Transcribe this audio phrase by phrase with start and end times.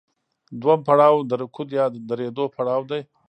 [0.61, 3.01] دویم پړاو د رکود یا درېدو پړاو دی